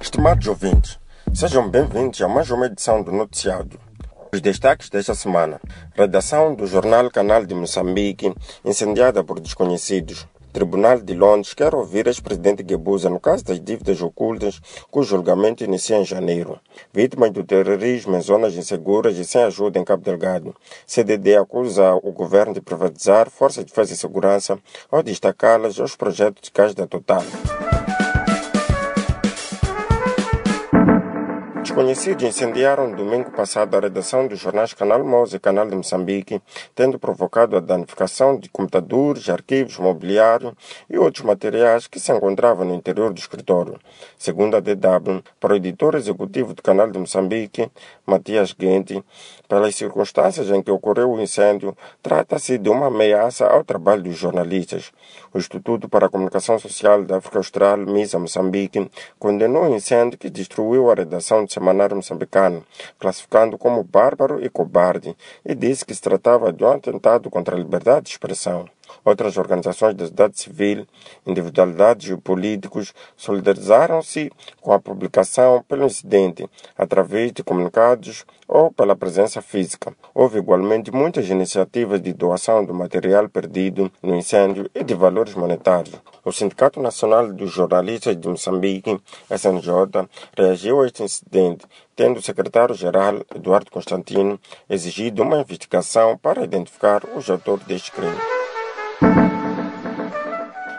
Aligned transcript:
Estimados 0.00 0.46
ouvintes, 0.46 0.98
sejam 1.34 1.68
bem-vindos 1.68 2.20
a 2.22 2.28
mais 2.28 2.50
uma 2.50 2.64
edição 2.64 3.02
do 3.02 3.12
Noticiário. 3.12 3.78
Os 4.32 4.40
destaques 4.40 4.88
desta 4.88 5.14
semana. 5.14 5.60
Redação 5.94 6.54
do 6.54 6.66
jornal 6.66 7.10
Canal 7.10 7.44
de 7.44 7.54
Moçambique, 7.54 8.34
incendiada 8.64 9.22
por 9.22 9.40
desconhecidos. 9.40 10.26
Tribunal 10.50 11.00
de 11.00 11.14
Londres 11.14 11.52
quer 11.52 11.74
ouvir 11.74 12.06
ex-presidente 12.06 12.62
Guebuza 12.62 13.10
no 13.10 13.20
caso 13.20 13.44
das 13.44 13.60
dívidas 13.60 14.00
ocultas, 14.00 14.60
cujo 14.90 15.10
julgamento 15.10 15.62
inicia 15.62 15.98
em 15.98 16.04
janeiro. 16.04 16.58
Vítimas 16.92 17.30
do 17.30 17.44
terrorismo 17.44 18.16
em 18.16 18.20
zonas 18.22 18.54
inseguras 18.54 19.18
e 19.18 19.24
sem 19.24 19.42
ajuda 19.42 19.78
em 19.78 19.84
Cabo 19.84 20.04
Delgado. 20.04 20.54
CDD 20.86 21.36
acusa 21.36 21.94
o 21.96 22.12
governo 22.12 22.54
de 22.54 22.62
privatizar 22.62 23.28
forças 23.28 23.64
de 23.64 23.70
defesa 23.70 23.92
e 23.92 23.96
segurança 23.96 24.58
ao 24.90 25.02
destacá-las 25.02 25.78
aos 25.78 25.96
projetos 25.96 26.40
de 26.42 26.50
gás 26.54 26.74
da 26.74 26.86
Total. 26.86 27.22
Desconhecidos 31.74 32.22
incendiaram 32.22 32.92
domingo 32.92 33.32
passado 33.32 33.76
a 33.76 33.80
redação 33.80 34.28
dos 34.28 34.38
jornais 34.38 34.72
Canal 34.72 35.04
Mouse 35.04 35.34
e 35.34 35.40
Canal 35.40 35.66
de 35.66 35.74
Moçambique, 35.74 36.40
tendo 36.72 37.00
provocado 37.00 37.56
a 37.56 37.60
danificação 37.60 38.38
de 38.38 38.48
computadores, 38.48 39.28
arquivos, 39.28 39.76
mobiliário 39.78 40.56
e 40.88 40.96
outros 40.96 41.24
materiais 41.24 41.88
que 41.88 41.98
se 41.98 42.12
encontravam 42.12 42.64
no 42.64 42.76
interior 42.76 43.12
do 43.12 43.18
escritório. 43.18 43.76
Segundo 44.16 44.56
a 44.56 44.60
DW, 44.60 45.20
para 45.40 45.54
o 45.54 45.56
editor 45.56 45.96
executivo 45.96 46.54
do 46.54 46.62
Canal 46.62 46.88
de 46.88 46.96
Moçambique, 46.96 47.68
Matias 48.06 48.54
Gente, 48.56 49.02
pelas 49.48 49.74
circunstâncias 49.74 50.50
em 50.50 50.62
que 50.62 50.70
ocorreu 50.70 51.10
o 51.10 51.20
incêndio, 51.20 51.76
trata-se 52.00 52.56
de 52.56 52.68
uma 52.68 52.86
ameaça 52.86 53.48
ao 53.48 53.64
trabalho 53.64 54.04
dos 54.04 54.16
jornalistas. 54.16 54.92
O 55.32 55.38
Instituto 55.38 55.88
para 55.88 56.06
a 56.06 56.08
Comunicação 56.08 56.56
Social 56.56 57.02
da 57.02 57.16
África 57.16 57.38
Austral, 57.38 57.78
MISA 57.78 58.16
Moçambique, 58.16 58.88
condenou 59.18 59.64
o 59.64 59.74
incêndio 59.74 60.16
que 60.16 60.30
destruiu 60.30 60.88
a 60.88 60.94
redação 60.94 61.44
de 61.44 61.52
semanário 61.64 61.96
moçambicano, 61.96 62.62
classificando 62.98 63.56
como 63.56 63.82
bárbaro 63.82 64.44
e 64.44 64.50
cobarde, 64.50 65.16
e 65.44 65.54
disse 65.54 65.84
que 65.84 65.94
se 65.94 66.02
tratava 66.02 66.52
de 66.52 66.62
um 66.62 66.72
atentado 66.72 67.30
contra 67.30 67.56
a 67.56 67.58
liberdade 67.58 68.06
de 68.06 68.10
expressão. 68.12 68.68
Outras 69.04 69.36
organizações 69.36 69.94
da 69.94 70.04
sociedade 70.04 70.38
civil, 70.38 70.86
individualidades 71.26 72.10
e 72.10 72.16
políticos 72.16 72.92
solidarizaram-se 73.16 74.30
com 74.60 74.72
a 74.72 74.78
publicação 74.78 75.64
pelo 75.66 75.86
incidente, 75.86 76.48
através 76.76 77.32
de 77.32 77.42
comunicados 77.42 78.24
ou 78.46 78.70
pela 78.70 78.94
presença 78.94 79.40
física. 79.40 79.94
Houve 80.14 80.38
igualmente 80.38 80.90
muitas 80.90 81.28
iniciativas 81.28 82.00
de 82.00 82.12
doação 82.12 82.64
do 82.64 82.74
material 82.74 83.28
perdido 83.28 83.90
no 84.02 84.14
incêndio 84.14 84.70
e 84.74 84.84
de 84.84 84.94
valores 84.94 85.34
monetários. 85.34 85.94
O 86.24 86.32
Sindicato 86.32 86.80
Nacional 86.80 87.32
dos 87.32 87.50
Jornalistas 87.50 88.16
de 88.16 88.28
Moçambique, 88.28 89.00
SNJ, 89.30 90.08
reagiu 90.36 90.80
a 90.80 90.86
este 90.86 91.02
incidente, 91.02 91.66
tendo 91.94 92.18
o 92.18 92.22
secretário-geral, 92.22 93.22
Eduardo 93.34 93.70
Constantino, 93.70 94.38
exigido 94.68 95.22
uma 95.22 95.40
investigação 95.40 96.16
para 96.16 96.44
identificar 96.44 97.02
os 97.16 97.28
autores 97.28 97.66
deste 97.66 97.92
crime. 97.92 98.33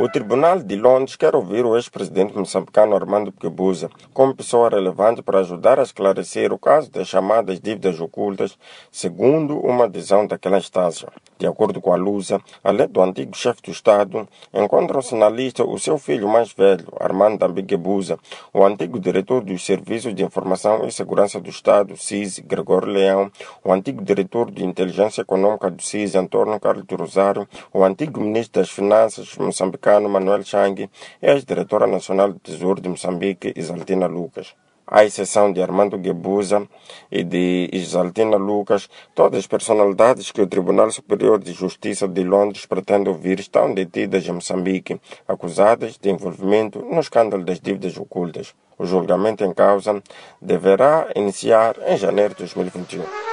O 0.00 0.08
Tribunal 0.08 0.62
de 0.62 0.76
Londres 0.76 1.16
quer 1.16 1.34
ouvir 1.34 1.64
o 1.64 1.74
ex-presidente 1.74 2.32
moçambicano 2.38 2.94
Armando 2.94 3.34
Guebuza 3.36 3.90
como 4.14 4.32
pessoa 4.32 4.70
relevante 4.70 5.22
para 5.22 5.40
ajudar 5.40 5.80
a 5.80 5.82
esclarecer 5.82 6.52
o 6.52 6.58
caso 6.58 6.88
das 6.88 7.08
chamadas 7.08 7.58
dívidas 7.58 7.98
ocultas, 8.00 8.56
segundo 8.92 9.58
uma 9.58 9.86
adesão 9.86 10.24
daquela 10.24 10.58
instância. 10.58 11.08
De 11.38 11.46
acordo 11.46 11.80
com 11.80 11.92
a 11.92 11.96
Lusa, 11.96 12.40
além 12.64 12.88
do 12.88 13.00
antigo 13.00 13.36
chefe 13.36 13.62
do 13.62 13.70
Estado, 13.70 14.28
encontram-se 14.52 15.14
na 15.14 15.30
lista 15.30 15.62
o 15.64 15.78
seu 15.78 15.96
filho 15.96 16.28
mais 16.28 16.52
velho, 16.52 16.88
Armando 16.98 17.38
Dambi 17.38 17.62
Guebuza, 17.62 18.18
o 18.52 18.64
antigo 18.64 18.98
diretor 18.98 19.44
dos 19.44 19.64
Serviços 19.64 20.12
de 20.14 20.24
Informação 20.24 20.84
e 20.84 20.90
Segurança 20.90 21.38
do 21.40 21.48
Estado, 21.48 21.96
CIS, 21.96 22.40
Gregório 22.40 22.88
Leão, 22.88 23.30
o 23.62 23.72
antigo 23.72 24.04
diretor 24.04 24.50
de 24.50 24.64
Inteligência 24.64 25.22
Econômica 25.22 25.70
do 25.70 25.80
CIS, 25.80 26.16
Antônio 26.16 26.58
Carlos 26.58 26.84
de 26.84 26.94
Rosário, 26.96 27.48
o 27.72 27.84
antigo 27.84 28.20
ministro 28.20 28.60
das 28.60 28.70
Finanças 28.70 29.36
moçambicano 29.36 30.08
Manuel 30.08 30.42
Chang 30.42 30.90
e 31.22 31.26
a 31.26 31.34
ex-diretora 31.34 31.86
nacional 31.86 32.32
do 32.32 32.40
Tesouro 32.40 32.80
de 32.80 32.88
Moçambique, 32.88 33.52
Isaltina 33.54 34.08
Lucas. 34.08 34.54
À 34.90 35.04
exceção 35.04 35.52
de 35.52 35.60
Armando 35.60 35.98
Guebuza 35.98 36.66
e 37.12 37.22
de 37.22 37.68
Isaltina 37.74 38.38
Lucas, 38.38 38.88
todas 39.14 39.40
as 39.40 39.46
personalidades 39.46 40.32
que 40.32 40.40
o 40.40 40.46
Tribunal 40.46 40.90
Superior 40.90 41.38
de 41.38 41.52
Justiça 41.52 42.08
de 42.08 42.24
Londres 42.24 42.64
pretende 42.64 43.10
ouvir 43.10 43.38
estão 43.38 43.74
detidas 43.74 44.26
em 44.26 44.32
Moçambique, 44.32 44.98
acusadas 45.28 45.98
de 45.98 46.08
envolvimento 46.08 46.78
no 46.80 47.00
escândalo 47.00 47.44
das 47.44 47.60
dívidas 47.60 47.98
ocultas. 47.98 48.54
O 48.78 48.86
julgamento 48.86 49.44
em 49.44 49.52
causa 49.52 50.02
deverá 50.40 51.08
iniciar 51.14 51.76
em 51.86 51.98
janeiro 51.98 52.32
de 52.32 52.40
2021. 52.40 53.27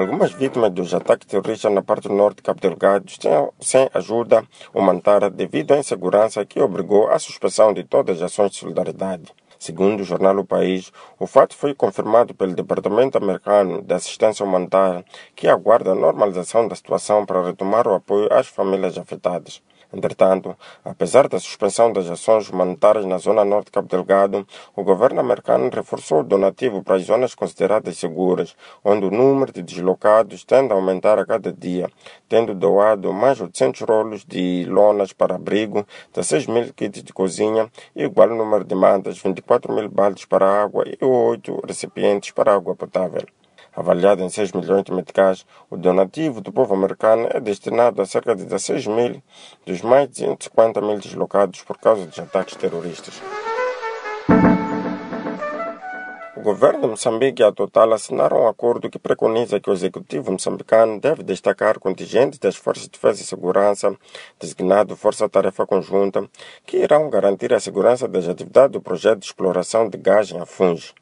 Algumas 0.00 0.32
vítimas 0.32 0.72
dos 0.72 0.94
ataques 0.94 1.26
terroristas 1.28 1.70
na 1.70 1.82
parte 1.82 2.08
norte 2.08 2.36
de 2.36 2.42
Cabo 2.42 2.58
Delgado 2.58 3.04
estão 3.06 3.52
sem 3.60 3.86
ajuda 3.92 4.42
humanitária 4.72 5.28
devido 5.28 5.72
à 5.72 5.78
insegurança 5.78 6.42
que 6.46 6.58
obrigou 6.58 7.10
à 7.10 7.18
suspensão 7.18 7.74
de 7.74 7.84
todas 7.84 8.16
as 8.16 8.32
ações 8.32 8.52
de 8.52 8.56
solidariedade. 8.56 9.30
Segundo 9.58 10.00
o 10.00 10.04
jornal 10.04 10.38
O 10.38 10.44
País, 10.46 10.90
o 11.18 11.26
fato 11.26 11.54
foi 11.54 11.74
confirmado 11.74 12.34
pelo 12.34 12.54
Departamento 12.54 13.18
Americano 13.18 13.82
de 13.82 13.92
Assistência 13.92 14.42
Humanitária, 14.42 15.04
que 15.36 15.46
aguarda 15.46 15.92
a 15.92 15.94
normalização 15.94 16.66
da 16.66 16.74
situação 16.74 17.26
para 17.26 17.44
retomar 17.44 17.86
o 17.86 17.94
apoio 17.94 18.26
às 18.32 18.46
famílias 18.46 18.96
afetadas. 18.96 19.60
Entretanto, 19.92 20.56
apesar 20.84 21.28
da 21.28 21.40
suspensão 21.40 21.92
das 21.92 22.08
ações 22.08 22.48
humanitárias 22.48 23.04
na 23.04 23.18
zona 23.18 23.44
norte 23.44 23.66
de 23.66 23.72
Cabo 23.72 23.88
Delgado, 23.88 24.46
o 24.76 24.84
governo 24.84 25.18
americano 25.18 25.68
reforçou 25.68 26.20
o 26.20 26.24
donativo 26.24 26.82
para 26.82 26.96
as 26.96 27.02
zonas 27.02 27.34
consideradas 27.34 27.96
seguras, 27.96 28.54
onde 28.84 29.06
o 29.06 29.10
número 29.10 29.52
de 29.52 29.62
deslocados 29.62 30.44
tende 30.44 30.72
a 30.72 30.76
aumentar 30.76 31.18
a 31.18 31.26
cada 31.26 31.52
dia, 31.52 31.90
tendo 32.28 32.54
doado 32.54 33.12
mais 33.12 33.38
de 33.38 33.44
800 33.44 33.80
rolos 33.80 34.24
de 34.24 34.64
lonas 34.68 35.12
para 35.12 35.34
abrigo, 35.34 35.84
16 36.14 36.46
mil 36.46 36.72
kits 36.72 37.02
de 37.02 37.12
cozinha 37.12 37.68
e 37.96 38.04
igual 38.04 38.28
número 38.28 38.64
de 38.64 38.74
mantas, 38.74 39.18
24 39.18 39.72
mil 39.72 39.88
baldes 39.88 40.24
para 40.24 40.62
água 40.62 40.84
e 40.86 41.04
8 41.04 41.62
recipientes 41.66 42.30
para 42.30 42.54
água 42.54 42.76
potável. 42.76 43.26
Avaliado 43.74 44.22
em 44.22 44.28
6 44.28 44.52
milhões 44.52 44.84
de 44.84 44.92
meticais, 44.92 45.46
o 45.70 45.76
donativo 45.76 46.40
do 46.40 46.52
povo 46.52 46.74
americano 46.74 47.28
é 47.30 47.40
destinado 47.40 48.02
a 48.02 48.06
cerca 48.06 48.34
de 48.34 48.44
16 48.44 48.86
mil 48.86 49.22
dos 49.64 49.80
mais 49.82 50.08
de 50.08 50.16
150 50.18 50.80
mil 50.80 50.98
deslocados 50.98 51.62
por 51.62 51.78
causa 51.78 52.06
dos 52.06 52.18
ataques 52.18 52.56
terroristas. 52.56 53.20
Governo 56.50 56.88
Moçambique 56.88 57.42
e 57.42 57.44
a 57.44 57.52
Total 57.52 57.92
assinaram 57.92 58.42
um 58.42 58.48
acordo 58.48 58.90
que 58.90 58.98
preconiza 58.98 59.60
que 59.60 59.70
o 59.70 59.72
executivo 59.72 60.32
moçambicano 60.32 60.98
deve 60.98 61.22
destacar 61.22 61.78
contingentes 61.78 62.40
das 62.40 62.56
Forças 62.56 62.86
de 62.86 62.90
Defesa 62.90 63.22
e 63.22 63.24
Segurança, 63.24 63.96
designado 64.36 64.96
Força 64.96 65.28
Tarefa 65.28 65.64
Conjunta, 65.64 66.28
que 66.66 66.78
irão 66.78 67.08
garantir 67.08 67.54
a 67.54 67.60
segurança 67.60 68.08
das 68.08 68.26
atividades 68.26 68.72
do 68.72 68.80
projeto 68.80 69.20
de 69.20 69.26
exploração 69.26 69.88
de 69.88 69.96
gás 69.96 70.32
em 70.32 70.40
Afunge. 70.40 70.92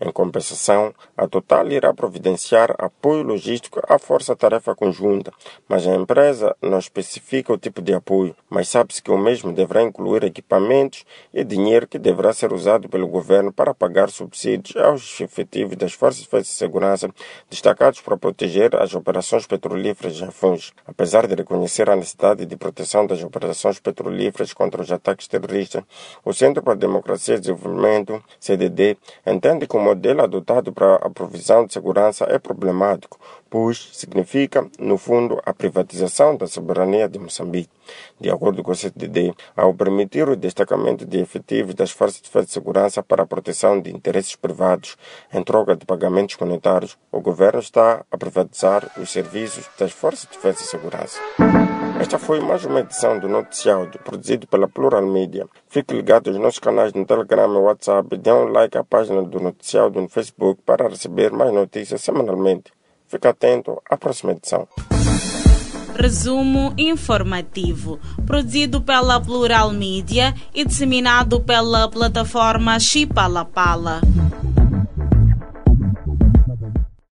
Em 0.00 0.10
compensação, 0.10 0.92
a 1.16 1.28
Total 1.28 1.68
irá 1.70 1.94
providenciar 1.94 2.74
apoio 2.76 3.22
logístico 3.22 3.80
à 3.88 4.00
Força 4.00 4.34
Tarefa 4.34 4.74
Conjunta, 4.74 5.32
mas 5.68 5.86
a 5.86 5.94
empresa 5.94 6.56
não 6.60 6.78
especifica 6.78 7.52
o 7.52 7.58
tipo 7.58 7.80
de 7.80 7.94
apoio, 7.94 8.34
mas 8.50 8.68
sabe-se 8.68 9.00
que 9.00 9.10
o 9.10 9.18
mesmo 9.18 9.52
deverá 9.52 9.82
incluir 9.82 10.24
equipamentos 10.24 11.04
e 11.32 11.44
dinheiro 11.44 11.86
que 11.86 11.98
deverá 11.98 12.32
ser 12.32 12.52
usado 12.52 12.88
pelo 12.88 13.06
governo 13.06 13.52
para 13.52 13.72
pagar 13.72 14.10
subsídios 14.10 14.76
aos 14.76 14.95
efetivos 15.20 15.76
das 15.76 15.92
Forças 15.92 16.26
de 16.26 16.48
Segurança 16.48 17.08
destacados 17.48 18.00
para 18.00 18.16
proteger 18.16 18.74
as 18.76 18.94
operações 18.94 19.46
petrolíferas 19.46 20.20
em 20.20 20.30
Funge. 20.30 20.72
Apesar 20.86 21.26
de 21.26 21.34
reconhecer 21.34 21.88
a 21.88 21.96
necessidade 21.96 22.44
de 22.46 22.56
proteção 22.56 23.06
das 23.06 23.22
operações 23.22 23.78
petrolíferas 23.80 24.52
contra 24.52 24.82
os 24.82 24.92
ataques 24.92 25.26
terroristas, 25.26 25.82
o 26.24 26.32
Centro 26.32 26.62
para 26.62 26.74
a 26.74 26.76
Democracia 26.76 27.36
e 27.36 27.40
Desenvolvimento, 27.40 28.22
CDD, 28.38 28.96
entende 29.26 29.66
que 29.66 29.76
o 29.76 29.80
modelo 29.80 30.22
adotado 30.22 30.72
para 30.72 30.96
a 30.96 31.10
provisão 31.10 31.66
de 31.66 31.72
segurança 31.72 32.24
é 32.28 32.38
problemático, 32.38 33.18
pois 33.48 33.90
significa, 33.92 34.68
no 34.78 34.98
fundo, 34.98 35.40
a 35.44 35.52
privatização 35.52 36.36
da 36.36 36.46
soberania 36.46 37.08
de 37.08 37.18
Moçambique. 37.18 37.70
De 38.20 38.30
acordo 38.30 38.62
com 38.62 38.72
o 38.72 38.74
CDD, 38.74 39.34
ao 39.56 39.72
permitir 39.74 40.28
o 40.28 40.36
destacamento 40.36 41.04
de 41.04 41.18
efetivos 41.18 41.74
das 41.74 41.90
Forças 41.90 42.20
de 42.20 42.52
Segurança 42.52 43.02
para 43.02 43.22
a 43.22 43.26
proteção 43.26 43.80
de 43.80 43.90
interesses 43.90 44.34
privados 44.34 44.96
em 45.32 45.42
troca 45.42 45.76
de 45.76 45.86
pagamentos 45.86 46.36
monetários, 46.38 46.98
o 47.12 47.20
governo 47.20 47.60
está 47.60 48.04
a 48.10 48.18
privatizar 48.18 48.90
os 48.98 49.10
serviços 49.10 49.68
das 49.78 49.92
Forças 49.92 50.28
de 50.28 50.36
Defesa 50.36 50.62
e 50.62 50.66
Segurança. 50.66 51.20
Esta 51.98 52.18
foi 52.18 52.40
mais 52.40 52.62
uma 52.64 52.80
edição 52.80 53.18
do 53.18 53.26
Noticiário, 53.26 53.98
produzido 54.04 54.46
pela 54.46 54.68
Plural 54.68 55.06
Media. 55.06 55.46
Fique 55.66 55.94
ligado 55.94 56.28
aos 56.28 56.38
nossos 56.38 56.58
canais 56.58 56.92
no 56.92 57.06
Telegram 57.06 57.54
e 57.54 57.58
WhatsApp. 57.58 58.16
Dê 58.18 58.30
um 58.32 58.44
like 58.44 58.76
à 58.76 58.84
página 58.84 59.22
do 59.22 59.40
Noticiário 59.40 60.02
no 60.02 60.08
Facebook 60.08 60.60
para 60.64 60.88
receber 60.88 61.32
mais 61.32 61.52
notícias 61.54 62.02
semanalmente. 62.02 62.75
Fique 63.08 63.26
atento 63.26 63.80
à 63.88 63.96
próxima 63.96 64.32
edição. 64.32 64.66
Resumo 65.94 66.74
informativo, 66.76 67.98
produzido 68.26 68.82
pela 68.82 69.20
Plural 69.20 69.72
Mídia 69.72 70.34
e 70.54 70.64
disseminado 70.64 71.40
pela 71.40 71.88
plataforma 71.88 72.78
Chipalapala. 72.78 74.00
Pala. 74.02 74.45